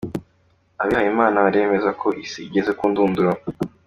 [0.81, 3.31] Abihaye Imana baremeza ko isi igeze ku ndunduro.